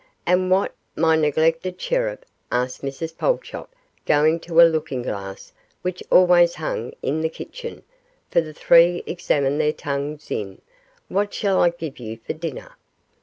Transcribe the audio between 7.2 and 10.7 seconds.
the kitchen, for the three to examine their tongues in,